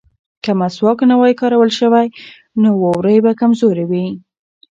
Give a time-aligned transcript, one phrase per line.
[0.43, 2.07] که مسواک نه وای کارول شوی
[2.61, 4.05] نو وورۍ به کمزورې وې.